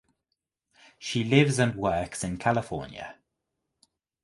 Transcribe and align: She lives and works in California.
She 0.97 1.23
lives 1.23 1.59
and 1.59 1.75
works 1.75 2.23
in 2.23 2.37
California. 2.37 3.17